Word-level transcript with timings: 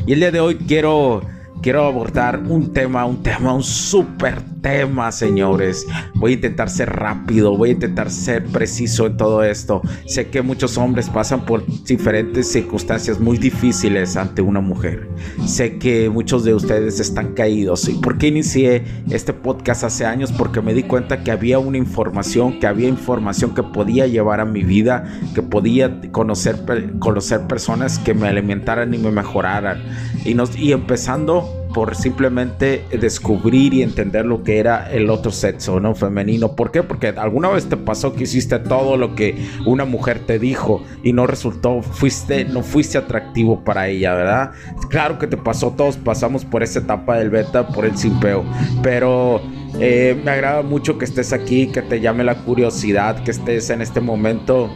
Y 0.05 0.13
el 0.13 0.19
día 0.19 0.31
de 0.31 0.39
hoy 0.39 0.55
quiero 0.55 1.21
quiero 1.61 1.85
abordar 1.85 2.39
un 2.39 2.71
tema, 2.71 3.05
un 3.05 3.23
tema, 3.23 3.53
un 3.53 3.63
súper 3.63 4.41
tema, 4.67 5.13
señores. 5.13 5.87
Voy 6.15 6.31
a 6.31 6.35
intentar 6.35 6.69
ser 6.69 6.89
rápido, 6.89 7.55
voy 7.55 7.69
a 7.69 7.71
intentar 7.71 8.11
ser 8.11 8.43
preciso 8.43 9.05
en 9.05 9.15
todo 9.15 9.41
esto. 9.41 9.81
Sé 10.05 10.27
que 10.27 10.41
muchos 10.41 10.77
hombres 10.77 11.09
pasan 11.09 11.45
por 11.45 11.65
diferentes 11.85 12.51
circunstancias 12.51 13.17
muy 13.17 13.37
difíciles 13.37 14.17
ante 14.17 14.41
una 14.41 14.59
mujer. 14.59 15.07
Sé 15.45 15.77
que 15.77 16.09
muchos 16.09 16.43
de 16.43 16.53
ustedes 16.53 16.99
están 16.99 17.33
caídos. 17.33 17.87
¿Y 17.87 17.93
por 17.93 18.17
qué 18.17 18.27
inicié 18.27 18.83
este 19.09 19.31
podcast 19.31 19.85
hace 19.85 20.05
años? 20.05 20.33
Porque 20.33 20.61
me 20.61 20.73
di 20.73 20.83
cuenta 20.83 21.23
que 21.23 21.31
había 21.31 21.59
una 21.59 21.77
información, 21.77 22.59
que 22.59 22.67
había 22.67 22.89
información 22.89 23.55
que 23.55 23.63
podía 23.63 24.05
llevar 24.05 24.41
a 24.41 24.45
mi 24.45 24.65
vida, 24.65 25.05
que 25.33 25.43
podía 25.43 26.01
conocer, 26.11 26.65
conocer 26.99 27.47
personas 27.47 27.99
que 27.99 28.13
me 28.13 28.27
alimentaran 28.27 28.93
y 28.93 28.97
me 28.97 29.11
mejoraran. 29.11 29.81
Y, 30.25 30.33
nos, 30.33 30.57
y 30.57 30.73
empezando 30.73 31.56
por 31.77 31.95
simplemente 31.95 32.85
descubrir 32.89 33.71
y 33.71 33.83
entender 33.83 34.25
lo 34.25 34.41
que 34.41 34.57
era 34.57 34.91
el 34.91 35.11
otro 35.11 35.31
sexo, 35.31 35.79
¿no? 35.79 35.93
Femenino. 35.93 36.55
¿Por 36.55 36.71
qué? 36.71 36.81
Porque 36.81 37.09
alguna 37.09 37.49
vez 37.49 37.69
te 37.69 37.77
pasó 37.77 38.13
que 38.13 38.23
hiciste 38.23 38.57
todo 38.57 38.97
lo 38.97 39.13
que 39.13 39.47
una 39.63 39.85
mujer 39.85 40.25
te 40.25 40.39
dijo 40.39 40.81
y 41.03 41.13
no 41.13 41.27
resultó, 41.27 41.83
fuiste, 41.83 42.45
no 42.45 42.63
fuiste 42.63 42.97
atractivo 42.97 43.63
para 43.63 43.89
ella, 43.89 44.15
¿verdad? 44.15 44.53
Claro 44.89 45.19
que 45.19 45.27
te 45.27 45.37
pasó, 45.37 45.69
todos 45.69 45.97
pasamos 45.97 46.45
por 46.45 46.63
esa 46.63 46.79
etapa 46.79 47.19
del 47.19 47.29
beta, 47.29 47.67
por 47.67 47.85
el 47.85 47.95
simpeo, 47.95 48.43
pero... 48.81 49.39
Eh, 49.79 50.19
me 50.23 50.31
agrada 50.31 50.63
mucho 50.63 50.97
que 50.97 51.05
estés 51.05 51.33
aquí, 51.33 51.67
que 51.67 51.83
te 51.83 51.99
llame 51.99 52.23
la 52.23 52.35
curiosidad, 52.43 53.21
que 53.23 53.29
estés 53.29 53.69
en 53.69 53.83
este 53.83 53.99
momento 53.99 54.73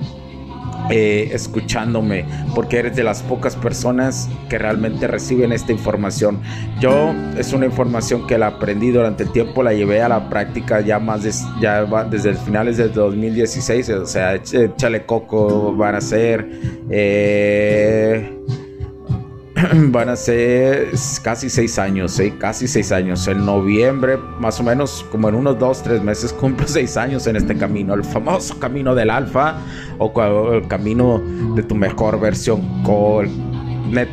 eh, 0.90 1.30
escuchándome, 1.32 2.26
porque 2.56 2.80
eres 2.80 2.96
de 2.96 3.04
las 3.04 3.22
pocas 3.22 3.56
personas 3.56 4.30
que 4.50 4.58
realmente 4.58 5.08
reciben 5.08 5.52
esta 5.52 5.72
información. 5.72 6.42
Yo 6.80 7.14
es 7.38 7.54
una 7.54 7.66
información 7.66 8.28
que 8.28 8.38
la 8.38 8.48
aprendí 8.48 8.92
durante 8.92 9.24
el 9.24 9.32
tiempo, 9.32 9.64
la 9.64 9.74
llevé 9.74 10.02
a 10.02 10.10
la 10.10 10.30
práctica 10.30 10.82
ya 10.82 11.00
más 11.00 11.24
de, 11.24 11.32
ya 11.62 11.86
desde 12.06 12.34
finales 12.34 12.78
del 12.78 12.94
2016, 12.94 13.90
o 13.90 14.06
sea, 14.06 14.36
échale 14.36 15.06
coco, 15.06 15.76
van 15.76 15.96
a 15.96 16.02
ser... 16.02 16.50
Eh, 16.90 18.38
van 19.92 20.10
a 20.10 20.16
ser 20.16 20.92
casi 21.24 21.50
seis 21.50 21.78
años, 21.78 22.22
casi 22.38 22.68
seis 22.68 22.92
años. 22.92 23.28
En 23.28 23.46
noviembre, 23.46 24.18
más 24.40 24.60
o 24.60 24.64
menos, 24.64 25.06
como 25.12 25.30
en 25.30 25.36
unos 25.36 25.60
dos, 25.60 25.84
tres 25.84 26.02
meses, 26.02 26.34
cumplo 26.40 26.68
seis 26.68 26.98
años 26.98 27.28
en 27.28 27.36
este 27.36 27.56
camino. 27.56 27.94
El 27.94 28.04
famoso 28.04 28.58
camino 28.60 28.96
del 28.96 29.10
alfa 29.10 29.58
o 29.98 30.12
el 30.54 30.68
camino 30.68 31.22
de 31.56 31.64
tu 31.64 31.76
mejor 31.76 32.20
versión. 32.20 32.62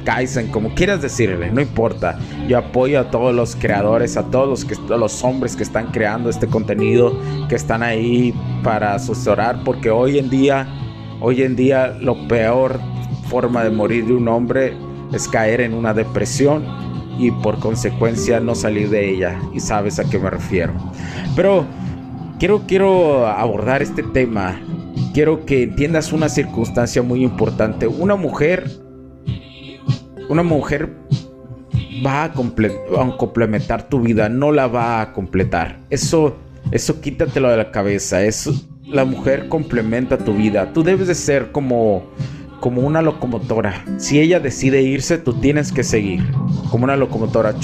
Kaizen, 0.04 0.48
como 0.48 0.74
quieras 0.74 1.00
decirle, 1.02 1.50
no 1.50 1.60
importa. 1.60 2.18
Yo 2.48 2.58
apoyo 2.58 3.00
a 3.00 3.10
todos 3.10 3.34
los 3.34 3.54
creadores, 3.54 4.16
a 4.16 4.24
todos 4.24 4.66
los 4.88 5.24
hombres 5.24 5.54
que 5.54 5.62
están 5.62 5.92
creando 5.92 6.30
este 6.30 6.48
contenido, 6.48 7.16
que 7.48 7.54
están 7.54 7.82
ahí 7.82 8.34
para 8.64 8.94
asesorar, 8.94 9.62
porque 9.64 9.90
hoy 9.90 10.18
en 10.18 10.30
día, 10.30 10.66
hoy 11.20 11.42
en 11.42 11.54
día, 11.54 11.96
lo 12.00 12.26
peor 12.26 12.80
forma 13.28 13.62
de 13.62 13.70
morir 13.70 14.06
de 14.06 14.14
un 14.14 14.26
hombre 14.26 14.74
es 15.12 15.28
caer 15.28 15.60
en 15.60 15.74
una 15.74 15.94
depresión 15.94 16.64
y 17.18 17.30
por 17.30 17.58
consecuencia 17.58 18.40
no 18.40 18.54
salir 18.54 18.90
de 18.90 19.10
ella. 19.10 19.38
Y 19.54 19.60
sabes 19.60 19.98
a 19.98 20.08
qué 20.08 20.18
me 20.18 20.30
refiero. 20.30 20.72
Pero 21.34 21.66
quiero, 22.38 22.62
quiero 22.66 23.26
abordar 23.26 23.82
este 23.82 24.02
tema. 24.02 24.60
Quiero 25.12 25.44
que 25.44 25.64
entiendas 25.64 26.12
una 26.12 26.28
circunstancia 26.28 27.02
muy 27.02 27.24
importante. 27.24 27.86
Una 27.86 28.14
mujer, 28.14 28.70
una 30.28 30.42
mujer 30.42 30.96
va 32.04 32.24
a, 32.24 32.32
complementar 32.32 33.88
tu 33.88 34.00
vida, 34.00 34.28
no 34.28 34.52
la 34.52 34.68
va 34.68 35.00
a 35.00 35.12
completar. 35.12 35.80
Eso, 35.90 36.36
eso 36.70 37.00
quítatelo 37.00 37.50
de 37.50 37.56
la 37.56 37.70
cabeza. 37.70 38.22
Eso, 38.22 38.52
la 38.84 39.04
mujer 39.04 39.48
complementa 39.48 40.18
tu 40.18 40.34
vida. 40.34 40.72
Tú 40.72 40.82
debes 40.82 41.08
de 41.08 41.14
ser 41.14 41.50
como 41.52 42.04
como 42.60 42.82
una 42.82 43.02
locomotora. 43.02 43.84
Si 43.98 44.20
ella 44.20 44.40
decide 44.40 44.82
irse, 44.82 45.18
tú 45.18 45.34
tienes 45.34 45.72
que 45.72 45.84
seguir. 45.84 46.32
Como 46.70 46.84
una 46.84 46.96
locomotora. 46.96 47.54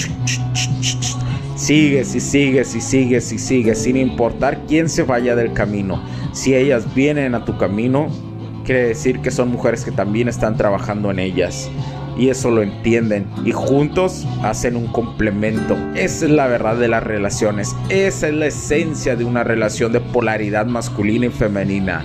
Sigues 1.56 2.14
y 2.14 2.20
sigues 2.20 2.74
y 2.74 2.80
sigues 2.80 3.32
y 3.32 3.38
sigues 3.38 3.78
sin 3.78 3.96
importar 3.96 4.60
quién 4.66 4.88
se 4.88 5.02
vaya 5.02 5.36
del 5.36 5.52
camino. 5.52 6.02
Si 6.32 6.54
ellas 6.54 6.94
vienen 6.94 7.34
a 7.34 7.44
tu 7.44 7.56
camino, 7.56 8.08
quiere 8.64 8.88
decir 8.88 9.20
que 9.20 9.30
son 9.30 9.50
mujeres 9.50 9.84
que 9.84 9.92
también 9.92 10.28
están 10.28 10.56
trabajando 10.56 11.10
en 11.10 11.18
ellas. 11.18 11.70
Y 12.16 12.28
eso 12.28 12.50
lo 12.50 12.62
entienden. 12.62 13.26
Y 13.44 13.50
juntos 13.52 14.26
hacen 14.42 14.76
un 14.76 14.86
complemento. 14.88 15.76
Esa 15.94 16.26
es 16.26 16.30
la 16.30 16.46
verdad 16.46 16.76
de 16.76 16.88
las 16.88 17.02
relaciones. 17.02 17.74
Esa 17.88 18.28
es 18.28 18.34
la 18.34 18.46
esencia 18.46 19.16
de 19.16 19.24
una 19.24 19.42
relación 19.42 19.92
de 19.92 20.00
polaridad 20.00 20.66
masculina 20.66 21.26
y 21.26 21.30
femenina. 21.30 22.04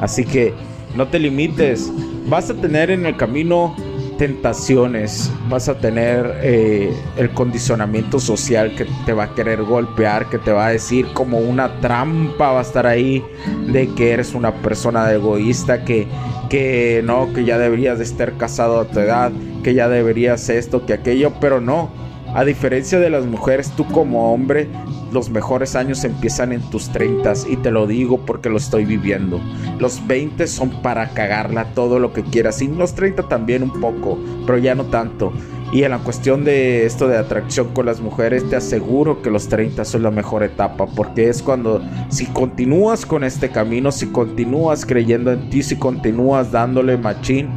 Así 0.00 0.24
que 0.24 0.52
no 0.96 1.08
te 1.08 1.18
limites. 1.18 1.92
Vas 2.28 2.50
a 2.50 2.54
tener 2.54 2.90
en 2.90 3.06
el 3.06 3.16
camino 3.16 3.76
tentaciones, 4.18 5.30
vas 5.48 5.68
a 5.68 5.78
tener 5.78 6.38
eh, 6.42 6.92
el 7.16 7.30
condicionamiento 7.30 8.18
social 8.18 8.74
que 8.74 8.86
te 9.04 9.12
va 9.12 9.24
a 9.24 9.34
querer 9.34 9.62
golpear, 9.62 10.28
que 10.30 10.38
te 10.38 10.52
va 10.52 10.68
a 10.68 10.70
decir 10.70 11.06
como 11.12 11.38
una 11.38 11.80
trampa, 11.80 12.52
va 12.52 12.60
a 12.60 12.62
estar 12.62 12.86
ahí 12.86 13.22
de 13.70 13.88
que 13.94 14.12
eres 14.12 14.34
una 14.34 14.54
persona 14.54 15.10
egoísta, 15.12 15.84
que, 15.84 16.06
que 16.48 17.02
no, 17.04 17.32
que 17.32 17.44
ya 17.44 17.58
deberías 17.58 17.98
de 17.98 18.04
estar 18.04 18.36
casado 18.36 18.80
a 18.80 18.86
tu 18.86 19.00
edad, 19.00 19.32
que 19.62 19.74
ya 19.74 19.88
deberías 19.88 20.48
esto, 20.48 20.86
que 20.86 20.94
aquello, 20.94 21.34
pero 21.40 21.60
no. 21.60 21.90
A 22.36 22.44
diferencia 22.44 23.00
de 23.00 23.08
las 23.08 23.24
mujeres, 23.24 23.70
tú 23.70 23.86
como 23.86 24.34
hombre 24.34 24.68
los 25.10 25.30
mejores 25.30 25.74
años 25.74 26.04
empiezan 26.04 26.52
en 26.52 26.60
tus 26.68 26.90
30 26.90 27.32
y 27.48 27.56
te 27.56 27.70
lo 27.70 27.86
digo 27.86 28.26
porque 28.26 28.50
lo 28.50 28.58
estoy 28.58 28.84
viviendo. 28.84 29.40
Los 29.78 30.06
20 30.06 30.46
son 30.46 30.82
para 30.82 31.08
cagarla 31.14 31.72
todo 31.72 31.98
lo 31.98 32.12
que 32.12 32.22
quieras 32.22 32.60
y 32.60 32.68
los 32.68 32.94
30 32.94 33.22
también 33.22 33.62
un 33.62 33.80
poco, 33.80 34.18
pero 34.44 34.58
ya 34.58 34.74
no 34.74 34.84
tanto. 34.84 35.32
Y 35.72 35.84
en 35.84 35.92
la 35.92 35.98
cuestión 35.98 36.44
de 36.44 36.84
esto 36.84 37.08
de 37.08 37.16
atracción 37.16 37.68
con 37.72 37.86
las 37.86 38.02
mujeres, 38.02 38.46
te 38.50 38.56
aseguro 38.56 39.22
que 39.22 39.30
los 39.30 39.48
30 39.48 39.86
son 39.86 40.02
la 40.02 40.10
mejor 40.10 40.42
etapa, 40.42 40.84
porque 40.84 41.30
es 41.30 41.42
cuando 41.42 41.80
si 42.10 42.26
continúas 42.26 43.06
con 43.06 43.24
este 43.24 43.48
camino, 43.48 43.90
si 43.90 44.08
continúas 44.08 44.84
creyendo 44.84 45.32
en 45.32 45.48
ti, 45.48 45.62
si 45.62 45.76
continúas 45.76 46.52
dándole 46.52 46.98
machín, 46.98 47.48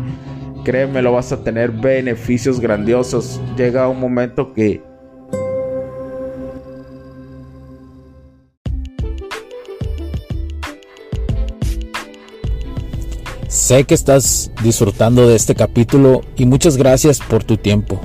créeme, 0.64 1.02
lo 1.02 1.14
vas 1.14 1.32
a 1.32 1.44
tener 1.44 1.72
beneficios 1.72 2.60
grandiosos. 2.60 3.40
Llega 3.58 3.88
un 3.88 4.00
momento 4.00 4.54
que 4.54 4.82
Sé 13.50 13.84
que 13.84 13.96
estás 13.96 14.52
disfrutando 14.64 15.28
de 15.28 15.36
este 15.36 15.56
capítulo 15.56 16.22
y 16.38 16.46
muchas 16.46 16.78
gracias 16.78 17.20
por 17.20 17.44
tu 17.44 17.58
tiempo. 17.58 18.00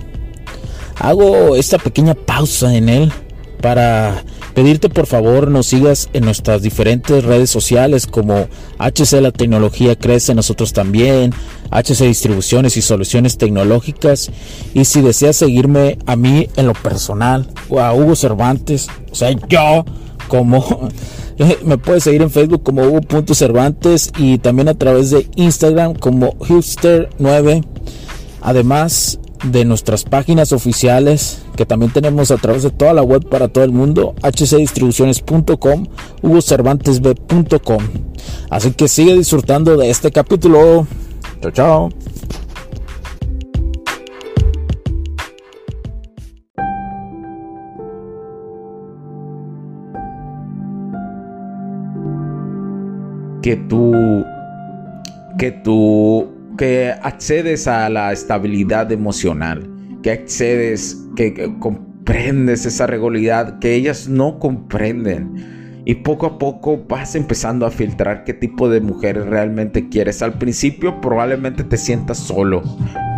Hago 0.99 1.55
esta 1.55 1.79
pequeña 1.79 2.15
pausa 2.15 2.75
en 2.75 2.89
él 2.89 3.13
para 3.61 4.25
pedirte 4.55 4.89
por 4.89 5.07
favor 5.07 5.51
nos 5.51 5.67
sigas 5.67 6.09
en 6.13 6.25
nuestras 6.25 6.63
diferentes 6.63 7.25
redes 7.25 7.51
sociales 7.51 8.07
como 8.07 8.49
HC 8.79 9.21
La 9.21 9.33
Tecnología 9.33 9.97
Crece, 9.97 10.35
nosotros 10.35 10.73
también, 10.73 11.33
HC 11.71 12.05
Distribuciones 12.05 12.77
y 12.77 12.83
Soluciones 12.83 13.39
Tecnológicas. 13.39 14.31
Y 14.75 14.85
si 14.85 15.01
deseas 15.01 15.37
seguirme 15.37 15.99
a 16.07 16.17
mí 16.17 16.49
en 16.57 16.67
lo 16.67 16.73
personal 16.75 17.49
o 17.69 17.81
a 17.81 17.95
Hugo 17.95 18.17
Cervantes, 18.17 18.89
o 19.11 19.15
sea, 19.15 19.31
yo 19.49 19.85
como 20.29 20.91
me 21.65 21.79
puedes 21.79 22.05
seguir 22.05 22.23
en 22.23 22.31
Facebook 22.31 22.63
como 22.63 22.83
Hugo.cervantes 22.83 24.13
y 24.19 24.39
también 24.39 24.69
a 24.69 24.75
través 24.75 25.11
de 25.11 25.29
Instagram 25.37 25.95
como 25.95 26.35
Hipster9. 26.39 27.65
Además 28.41 29.19
de 29.45 29.65
nuestras 29.65 30.05
páginas 30.05 30.53
oficiales 30.53 31.43
que 31.57 31.67
también 31.67 31.93
tenemos 31.93 32.31
a 32.31 32.37
través 32.37 32.63
de 32.63 32.71
toda 32.71 32.95
la 32.95 33.03
web 33.03 33.29
para 33.29 33.49
todo 33.49 33.65
el 33.65 33.73
mundo, 33.73 34.15
hcdistribuciones.com, 34.23 35.87
hugocervantesb.com. 36.23 37.83
Así 38.51 38.73
que 38.73 38.89
sigue 38.89 39.15
disfrutando 39.15 39.77
de 39.77 39.91
este 39.91 40.11
capítulo. 40.11 40.87
Chao, 41.45 41.53
chao. 41.53 41.89
que 53.43 53.57
tú 53.57 53.93
que 55.37 55.51
tú 55.51 56.33
que 56.57 56.95
accedes 57.03 57.69
a 57.69 57.91
la 57.91 58.11
estabilidad 58.13 58.91
emocional, 58.91 59.69
que 60.03 60.13
accedes, 60.13 60.97
que, 61.15 61.53
comprendes 61.59 62.65
esa 62.65 62.87
regularidad 62.87 63.59
que 63.59 63.75
ellas 63.75 64.09
no 64.09 64.39
comprenden. 64.39 65.54
Y 65.87 65.97
poco 65.97 66.27
a 66.27 66.39
poco 66.39 66.83
vas 66.89 67.15
empezando 67.15 67.67
a 67.67 67.71
filtrar 67.71 68.25
qué 68.25 68.33
tipo 68.33 68.71
de 68.71 68.81
mujeres 68.81 69.27
realmente 69.27 69.91
quieres. 69.91 70.23
Al 70.23 70.39
principio 70.39 71.01
probablemente 71.03 71.63
te 71.63 71.77
sientas 71.77 72.19
solo. 72.19 72.63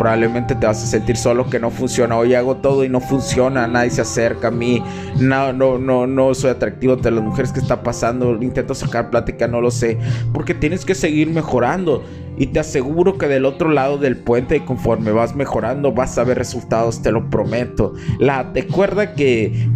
Probablemente 0.00 0.56
te 0.56 0.66
vas 0.66 0.82
a 0.82 0.86
sentir 0.86 1.16
solo 1.16 1.48
que 1.48 1.60
no 1.60 1.70
funciona. 1.70 2.16
Hoy 2.16 2.34
hago 2.34 2.56
todo 2.56 2.82
y 2.82 2.88
no 2.88 3.00
funciona. 3.00 3.68
Nadie 3.68 3.90
se 3.90 4.00
acerca 4.00 4.48
a 4.48 4.50
mí. 4.50 4.82
No, 5.20 5.52
no, 5.52 5.78
no, 5.78 6.08
no 6.08 6.34
soy 6.34 6.50
atractivo 6.50 6.96
de 6.96 7.12
las 7.12 7.22
mujeres 7.22 7.52
que 7.52 7.60
está 7.60 7.84
pasando. 7.84 8.32
Intento 8.42 8.74
sacar 8.74 9.10
plática, 9.10 9.46
no 9.46 9.60
lo 9.60 9.70
sé. 9.70 9.96
Porque 10.34 10.52
tienes 10.52 10.84
que 10.84 10.96
seguir 10.96 11.30
mejorando. 11.30 12.02
Y 12.38 12.48
te 12.48 12.60
aseguro 12.60 13.16
que 13.16 13.28
del 13.28 13.46
otro 13.46 13.70
lado 13.70 13.96
del 13.96 14.16
puente, 14.16 14.64
conforme 14.64 15.10
vas 15.10 15.34
mejorando, 15.34 15.92
vas 15.92 16.18
a 16.18 16.24
ver 16.24 16.36
resultados, 16.36 17.00
te 17.00 17.10
lo 17.10 17.30
prometo. 17.30 17.94
La, 18.18 18.42
recuerda 18.42 19.14
que 19.14 19.68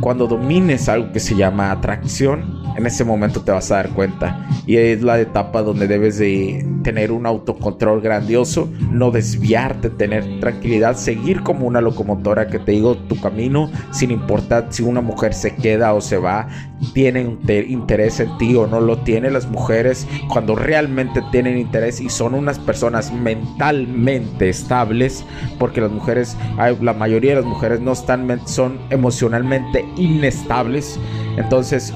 cuando 0.00 0.26
domines 0.26 0.88
algo 0.88 1.12
que 1.12 1.20
se 1.20 1.34
llama 1.34 1.70
atracción, 1.70 2.62
en 2.76 2.86
ese 2.86 3.04
momento 3.04 3.42
te 3.42 3.52
vas 3.52 3.70
a 3.70 3.76
dar 3.76 3.90
cuenta. 3.90 4.46
Y 4.66 4.76
es 4.76 5.02
la 5.02 5.20
etapa 5.20 5.62
donde 5.62 5.86
debes 5.86 6.18
de 6.18 6.66
tener 6.82 7.12
un 7.12 7.26
autocontrol 7.26 8.00
grandioso, 8.00 8.68
no 8.90 9.10
desviarte, 9.10 9.90
tener 9.90 10.40
tranquilidad, 10.40 10.96
seguir 10.96 11.42
como 11.42 11.66
una 11.66 11.80
locomotora 11.80 12.48
que 12.48 12.58
te 12.58 12.72
digo 12.72 12.96
tu 12.96 13.20
camino, 13.20 13.70
sin 13.90 14.10
importar 14.10 14.66
si 14.70 14.82
una 14.82 15.00
mujer 15.00 15.34
se 15.34 15.54
queda 15.54 15.94
o 15.94 16.00
se 16.00 16.16
va, 16.16 16.48
tiene 16.94 17.38
interés 17.68 18.20
en 18.20 18.36
ti 18.38 18.54
o 18.56 18.66
no 18.66 18.80
lo 18.80 18.98
tiene. 18.98 19.30
Las 19.30 19.48
mujeres 19.48 20.06
cuando 20.28 20.54
realmente 20.54 21.22
tienen 21.30 21.58
interés 21.58 22.00
y 22.00 22.08
son 22.08 22.34
unas 22.34 22.58
personas 22.58 23.12
mentalmente 23.12 24.48
estables, 24.48 25.24
porque 25.58 25.80
las 25.80 25.90
mujeres, 25.90 26.36
la 26.80 26.94
mayoría 26.94 27.32
de 27.32 27.36
las 27.36 27.46
mujeres 27.46 27.80
no 27.80 27.92
están, 27.92 28.40
son 28.46 28.78
emocionalmente 28.90 29.81
inestables. 29.96 30.98
Entonces, 31.36 31.92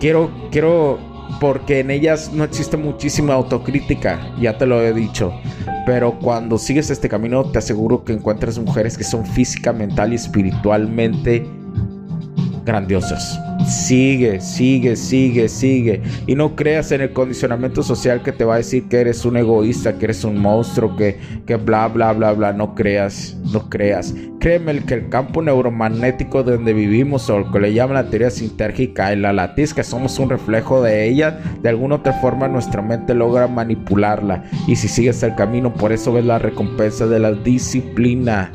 quiero, 0.00 0.30
quiero, 0.50 0.98
porque 1.40 1.80
en 1.80 1.90
ellas 1.90 2.32
no 2.32 2.44
existe 2.44 2.76
muchísima 2.76 3.34
autocrítica, 3.34 4.32
ya 4.40 4.56
te 4.58 4.66
lo 4.66 4.82
he 4.82 4.92
dicho. 4.92 5.32
Pero 5.86 6.18
cuando 6.18 6.58
sigues 6.58 6.90
este 6.90 7.08
camino, 7.08 7.44
te 7.44 7.58
aseguro 7.58 8.04
que 8.04 8.12
encuentras 8.12 8.58
mujeres 8.58 8.98
que 8.98 9.04
son 9.04 9.24
física, 9.24 9.72
mental 9.72 10.12
y 10.12 10.16
espiritualmente 10.16 11.57
grandiosas. 12.68 13.40
Sigue, 13.66 14.40
sigue, 14.40 14.94
sigue, 14.94 15.48
sigue. 15.48 16.02
Y 16.26 16.34
no 16.34 16.54
creas 16.54 16.92
en 16.92 17.00
el 17.00 17.12
condicionamiento 17.12 17.82
social 17.82 18.22
que 18.22 18.30
te 18.30 18.44
va 18.44 18.54
a 18.54 18.58
decir 18.58 18.84
que 18.88 19.00
eres 19.00 19.24
un 19.24 19.38
egoísta, 19.38 19.98
que 19.98 20.04
eres 20.04 20.22
un 20.22 20.38
monstruo, 20.38 20.94
que, 20.94 21.18
que 21.46 21.56
bla, 21.56 21.88
bla, 21.88 22.12
bla, 22.12 22.32
bla. 22.32 22.52
No 22.52 22.74
creas, 22.74 23.36
no 23.52 23.68
creas. 23.68 24.14
Créeme 24.38 24.84
que 24.84 24.94
el 24.94 25.08
campo 25.08 25.42
neuromagnético 25.42 26.42
donde 26.44 26.72
vivimos, 26.72 27.28
o 27.30 27.40
lo 27.40 27.50
que 27.50 27.58
le 27.58 27.72
llaman 27.72 27.94
la 27.94 28.10
teoría 28.10 28.30
sintérgica, 28.30 29.12
y 29.12 29.16
la 29.16 29.32
latiz, 29.32 29.74
que 29.74 29.82
somos 29.82 30.18
un 30.18 30.30
reflejo 30.30 30.82
de 30.82 31.08
ella, 31.08 31.40
de 31.62 31.70
alguna 31.70 31.96
otra 31.96 32.12
forma 32.12 32.46
nuestra 32.48 32.82
mente 32.82 33.14
logra 33.14 33.48
manipularla. 33.48 34.44
Y 34.66 34.76
si 34.76 34.88
sigues 34.88 35.22
el 35.22 35.34
camino, 35.34 35.72
por 35.74 35.90
eso 35.90 36.12
ves 36.12 36.24
la 36.24 36.38
recompensa 36.38 37.06
de 37.06 37.18
la 37.18 37.32
disciplina. 37.32 38.52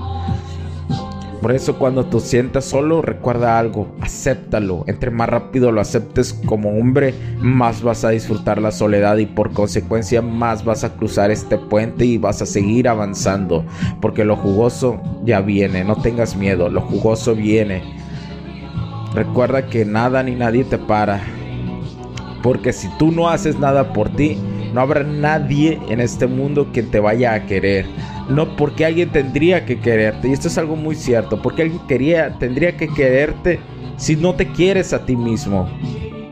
Por 1.43 1.51
eso 1.51 1.77
cuando 1.77 2.05
tú 2.05 2.21
sientas 2.21 2.63
solo, 2.63 3.01
recuerda 3.01 3.59
algo, 3.59 3.93
acéptalo. 3.99 4.85
Entre 4.87 5.11
más 5.11 5.27
rápido 5.27 5.73
lo 5.73 5.81
aceptes 5.81 6.31
como 6.31 6.69
hombre, 6.69 7.13
más 7.37 7.83
vas 7.83 8.05
a 8.05 8.11
disfrutar 8.11 8.61
la 8.61 8.71
soledad 8.71 9.17
y 9.17 9.25
por 9.25 9.51
consecuencia 9.51 10.21
más 10.21 10.63
vas 10.63 10.85
a 10.85 10.93
cruzar 10.93 11.31
este 11.31 11.57
puente 11.57 12.05
y 12.05 12.17
vas 12.17 12.41
a 12.41 12.45
seguir 12.45 12.87
avanzando. 12.87 13.65
Porque 13.99 14.23
lo 14.23 14.37
jugoso 14.37 15.01
ya 15.25 15.41
viene, 15.41 15.83
no 15.83 15.97
tengas 15.97 16.37
miedo, 16.37 16.69
lo 16.69 16.79
jugoso 16.79 17.35
viene. 17.35 17.83
Recuerda 19.13 19.65
que 19.65 19.83
nada 19.83 20.23
ni 20.23 20.35
nadie 20.35 20.63
te 20.63 20.77
para. 20.77 21.21
Porque 22.41 22.71
si 22.71 22.87
tú 22.97 23.11
no 23.11 23.27
haces 23.27 23.59
nada 23.59 23.91
por 23.91 24.09
ti, 24.15 24.37
no 24.73 24.79
habrá 24.79 25.03
nadie 25.03 25.77
en 25.89 25.99
este 25.99 26.25
mundo 26.25 26.71
que 26.71 26.83
te 26.83 27.01
vaya 27.01 27.33
a 27.33 27.45
querer. 27.45 27.85
No 28.29 28.55
porque 28.55 28.85
alguien 28.85 29.11
tendría 29.11 29.65
que 29.65 29.79
quererte. 29.79 30.29
Y 30.29 30.33
esto 30.33 30.47
es 30.47 30.57
algo 30.57 30.75
muy 30.75 30.95
cierto. 30.95 31.41
Porque 31.41 31.63
alguien 31.63 31.81
quería, 31.87 32.37
tendría 32.39 32.77
que 32.77 32.87
quererte 32.87 33.59
si 33.97 34.15
no 34.15 34.35
te 34.35 34.47
quieres 34.51 34.93
a 34.93 35.05
ti 35.05 35.15
mismo. 35.15 35.69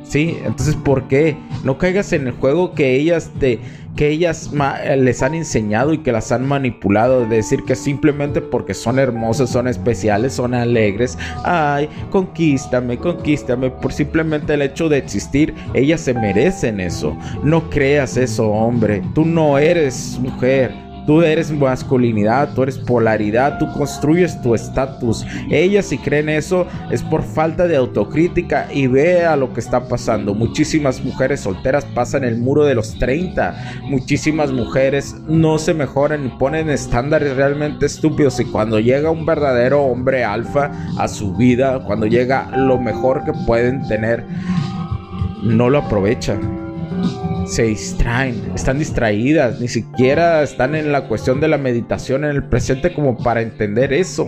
¿Sí? 0.03 0.37
Entonces, 0.43 0.75
¿por 0.75 1.07
qué? 1.07 1.37
No 1.63 1.77
caigas 1.77 2.11
en 2.11 2.27
el 2.27 2.33
juego 2.33 2.73
que 2.73 2.95
ellas 2.95 3.31
te 3.39 3.59
que 3.95 4.09
ellas 4.09 4.51
les 4.97 5.21
han 5.21 5.33
enseñado 5.33 5.93
y 5.93 5.99
que 5.99 6.11
las 6.11 6.31
han 6.31 6.47
manipulado 6.47 7.21
de 7.21 7.37
decir 7.37 7.63
que 7.63 7.75
simplemente 7.75 8.41
porque 8.41 8.73
son 8.73 8.99
hermosas, 8.99 9.49
son 9.49 9.67
especiales, 9.67 10.33
son 10.33 10.53
alegres, 10.53 11.17
ay, 11.43 11.89
conquístame, 12.09 12.97
conquístame, 12.97 13.69
por 13.69 13.91
simplemente 13.91 14.53
el 14.53 14.61
hecho 14.61 14.87
de 14.87 14.97
existir, 14.97 15.53
ellas 15.73 16.01
se 16.01 16.13
merecen 16.13 16.79
eso. 16.79 17.17
No 17.43 17.69
creas 17.69 18.17
eso, 18.17 18.49
hombre, 18.49 19.01
tú 19.13 19.25
no 19.25 19.57
eres 19.57 20.17
mujer. 20.21 20.90
Tú 21.05 21.21
eres 21.23 21.51
masculinidad, 21.51 22.53
tú 22.53 22.63
eres 22.63 22.77
polaridad, 22.77 23.57
tú 23.57 23.71
construyes 23.73 24.41
tu 24.41 24.53
estatus. 24.53 25.25
Ellas 25.49 25.85
si 25.85 25.97
creen 25.97 26.29
eso 26.29 26.67
es 26.91 27.01
por 27.01 27.23
falta 27.23 27.67
de 27.67 27.75
autocrítica 27.75 28.67
y 28.71 28.87
vea 28.87 29.35
lo 29.35 29.53
que 29.53 29.59
está 29.59 29.87
pasando. 29.87 30.35
Muchísimas 30.35 31.03
mujeres 31.03 31.41
solteras 31.41 31.85
pasan 31.85 32.23
el 32.23 32.37
muro 32.37 32.65
de 32.65 32.75
los 32.75 32.97
30. 32.99 33.81
Muchísimas 33.83 34.51
mujeres 34.51 35.15
no 35.27 35.57
se 35.57 35.73
mejoran 35.73 36.25
y 36.25 36.29
ponen 36.29 36.69
estándares 36.69 37.35
realmente 37.35 37.87
estúpidos. 37.87 38.39
Y 38.39 38.45
cuando 38.45 38.79
llega 38.79 39.09
un 39.09 39.25
verdadero 39.25 39.83
hombre 39.83 40.23
alfa 40.23 40.71
a 40.97 41.07
su 41.07 41.33
vida, 41.33 41.79
cuando 41.85 42.05
llega 42.05 42.49
lo 42.55 42.79
mejor 42.79 43.23
que 43.23 43.33
pueden 43.45 43.87
tener, 43.87 44.25
no 45.41 45.69
lo 45.69 45.79
aprovechan 45.79 46.60
se 47.51 47.63
distraen, 47.63 48.53
están 48.55 48.79
distraídas, 48.79 49.59
ni 49.59 49.67
siquiera 49.67 50.41
están 50.41 50.73
en 50.73 50.93
la 50.93 51.09
cuestión 51.09 51.41
de 51.41 51.49
la 51.49 51.57
meditación 51.57 52.23
en 52.23 52.31
el 52.31 52.45
presente 52.45 52.93
como 52.93 53.17
para 53.17 53.41
entender 53.41 53.91
eso. 53.91 54.25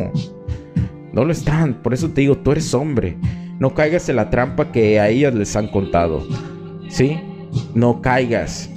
No 1.13 1.23
lo 1.23 1.31
están, 1.31 1.75
por 1.75 1.93
eso 1.93 2.09
te 2.09 2.19
digo, 2.19 2.37
tú 2.39 2.51
eres 2.51 2.73
hombre. 2.73 3.15
No 3.59 3.73
caigas 3.73 4.09
en 4.09 4.17
la 4.17 4.29
trampa 4.29 4.73
que 4.73 4.99
a 4.99 5.07
ellas 5.07 5.33
les 5.33 5.55
han 5.55 5.69
contado. 5.69 6.27
¿Sí? 6.89 7.17
No 7.73 8.01
caigas. 8.01 8.69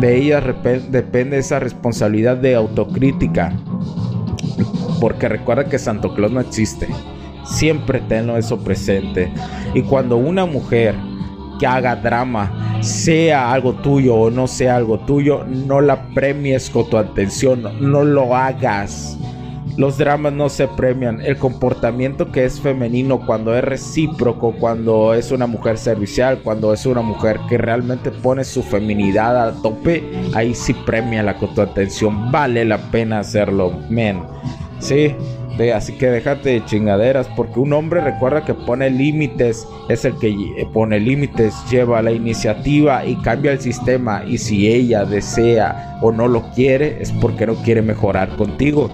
De 0.00 0.16
ellas 0.16 0.44
depende 0.92 1.38
esa 1.38 1.58
responsabilidad 1.58 2.36
de 2.36 2.54
autocrítica. 2.54 3.52
Porque 5.00 5.28
recuerda 5.28 5.64
que 5.64 5.80
Santo 5.80 6.14
Claus 6.14 6.30
no 6.30 6.38
existe. 6.38 6.86
Siempre 7.44 8.00
tenlo 8.02 8.36
eso 8.36 8.62
presente. 8.62 9.28
Y 9.74 9.82
cuando 9.82 10.18
una 10.18 10.46
mujer 10.46 10.94
que 11.58 11.66
haga 11.66 11.96
drama 11.96 12.57
sea 12.80 13.52
algo 13.52 13.74
tuyo 13.74 14.14
o 14.14 14.30
no 14.30 14.46
sea 14.46 14.76
algo 14.76 14.98
tuyo, 15.00 15.44
no 15.44 15.80
la 15.80 16.08
premies 16.14 16.70
con 16.70 16.88
tu 16.88 16.96
atención, 16.96 17.62
no 17.80 18.04
lo 18.04 18.34
hagas. 18.34 19.18
Los 19.76 19.96
dramas 19.96 20.32
no 20.32 20.48
se 20.48 20.66
premian. 20.66 21.20
El 21.20 21.36
comportamiento 21.36 22.32
que 22.32 22.44
es 22.44 22.60
femenino 22.60 23.24
cuando 23.24 23.56
es 23.56 23.62
recíproco, 23.62 24.52
cuando 24.58 25.14
es 25.14 25.30
una 25.30 25.46
mujer 25.46 25.78
servicial, 25.78 26.40
cuando 26.42 26.72
es 26.72 26.84
una 26.84 27.00
mujer 27.00 27.38
que 27.48 27.58
realmente 27.58 28.10
pone 28.10 28.42
su 28.42 28.64
feminidad 28.64 29.40
a 29.40 29.62
tope, 29.62 30.02
ahí 30.34 30.52
sí 30.52 30.74
premia 30.74 31.22
la 31.22 31.36
con 31.36 31.54
tu 31.54 31.60
atención. 31.60 32.32
Vale 32.32 32.64
la 32.64 32.78
pena 32.90 33.20
hacerlo, 33.20 33.72
men. 33.88 34.24
Sí, 34.80 35.14
así 35.74 35.92
que 35.94 36.06
déjate 36.06 36.50
de 36.50 36.64
chingaderas, 36.64 37.28
porque 37.36 37.58
un 37.58 37.72
hombre 37.72 38.00
recuerda 38.00 38.44
que 38.44 38.54
pone 38.54 38.90
límites, 38.90 39.66
es 39.88 40.04
el 40.04 40.16
que 40.18 40.34
pone 40.72 41.00
límites, 41.00 41.54
lleva 41.70 42.00
la 42.02 42.12
iniciativa 42.12 43.04
y 43.04 43.16
cambia 43.16 43.52
el 43.52 43.60
sistema. 43.60 44.22
Y 44.26 44.38
si 44.38 44.68
ella 44.68 45.04
desea 45.04 45.98
o 46.00 46.12
no 46.12 46.28
lo 46.28 46.42
quiere, 46.52 46.98
es 47.00 47.12
porque 47.12 47.46
no 47.46 47.54
quiere 47.56 47.82
mejorar 47.82 48.28
contigo 48.36 48.90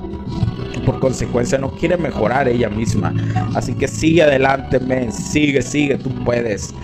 por 0.84 1.00
consecuencia 1.00 1.58
no 1.58 1.70
quiere 1.70 1.96
mejorar 1.96 2.46
ella 2.48 2.68
misma. 2.68 3.14
Así 3.54 3.74
que 3.74 3.88
sigue 3.88 4.22
adelante, 4.22 4.78
men, 4.80 5.10
sigue, 5.12 5.62
sigue, 5.62 5.96
tú 5.96 6.10
puedes. 6.24 6.74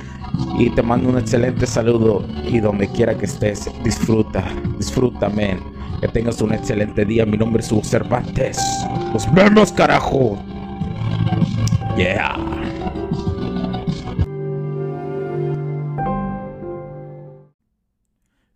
Y 0.58 0.70
te 0.70 0.82
mando 0.82 1.08
un 1.08 1.18
excelente 1.18 1.66
saludo 1.66 2.26
y 2.46 2.60
donde 2.60 2.88
quiera 2.88 3.16
que 3.16 3.26
estés, 3.26 3.70
disfruta, 3.82 4.44
disfruta, 4.78 5.28
men. 5.28 5.60
Que 6.00 6.08
tengas 6.08 6.40
un 6.40 6.54
excelente 6.54 7.04
día. 7.04 7.26
Mi 7.26 7.36
nombre 7.36 7.62
es 7.62 7.70
Hugo 7.70 7.84
Cervantes. 7.84 8.58
Nos 9.12 9.32
vemos, 9.34 9.70
carajo. 9.72 10.38
Yeah. 11.96 12.36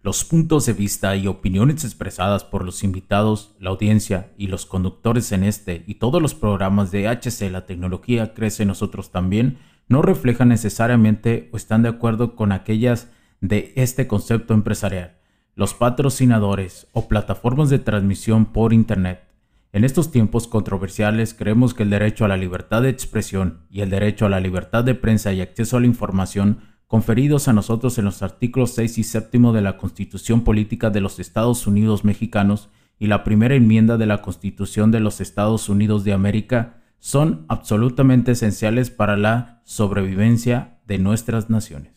Los 0.04 0.22
puntos 0.22 0.66
de 0.66 0.74
vista 0.74 1.16
y 1.16 1.26
opiniones 1.26 1.82
expresadas 1.82 2.44
por 2.44 2.62
los 2.62 2.84
invitados, 2.84 3.54
la 3.58 3.70
audiencia 3.70 4.32
y 4.36 4.48
los 4.48 4.66
conductores 4.66 5.32
en 5.32 5.44
este 5.44 5.82
y 5.86 5.94
todos 5.94 6.20
los 6.20 6.34
programas 6.34 6.90
de 6.90 7.08
HC 7.08 7.50
La 7.50 7.64
Tecnología 7.64 8.34
Crece 8.34 8.66
Nosotros 8.66 9.12
también 9.12 9.56
no 9.88 10.02
reflejan 10.02 10.48
necesariamente 10.48 11.48
o 11.52 11.56
están 11.56 11.82
de 11.82 11.88
acuerdo 11.88 12.36
con 12.36 12.52
aquellas 12.52 13.10
de 13.40 13.72
este 13.76 14.06
concepto 14.06 14.54
empresarial, 14.54 15.18
los 15.54 15.74
patrocinadores 15.74 16.86
o 16.92 17.08
plataformas 17.08 17.70
de 17.70 17.78
transmisión 17.78 18.46
por 18.46 18.72
Internet. 18.72 19.24
En 19.72 19.84
estos 19.84 20.10
tiempos 20.10 20.46
controversiales 20.46 21.34
creemos 21.34 21.74
que 21.74 21.82
el 21.82 21.90
derecho 21.90 22.24
a 22.24 22.28
la 22.28 22.36
libertad 22.36 22.82
de 22.82 22.90
expresión 22.90 23.66
y 23.70 23.80
el 23.80 23.90
derecho 23.90 24.26
a 24.26 24.28
la 24.28 24.40
libertad 24.40 24.84
de 24.84 24.94
prensa 24.94 25.32
y 25.32 25.40
acceso 25.40 25.76
a 25.76 25.80
la 25.80 25.86
información 25.86 26.60
conferidos 26.86 27.48
a 27.48 27.52
nosotros 27.52 27.98
en 27.98 28.04
los 28.04 28.22
artículos 28.22 28.70
6 28.74 28.98
y 28.98 29.02
7 29.02 29.38
de 29.52 29.60
la 29.60 29.76
Constitución 29.76 30.44
Política 30.44 30.90
de 30.90 31.00
los 31.00 31.18
Estados 31.18 31.66
Unidos 31.66 32.04
Mexicanos 32.04 32.68
y 33.00 33.08
la 33.08 33.24
primera 33.24 33.56
enmienda 33.56 33.96
de 33.98 34.06
la 34.06 34.22
Constitución 34.22 34.92
de 34.92 35.00
los 35.00 35.20
Estados 35.20 35.68
Unidos 35.68 36.04
de 36.04 36.12
América, 36.12 36.83
son 37.04 37.44
absolutamente 37.48 38.32
esenciales 38.32 38.88
para 38.88 39.18
la 39.18 39.60
sobrevivencia 39.64 40.78
de 40.86 40.96
nuestras 40.96 41.50
naciones. 41.50 41.93